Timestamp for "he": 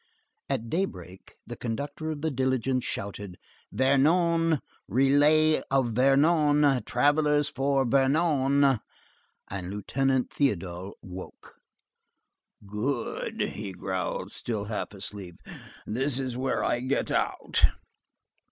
13.53-13.73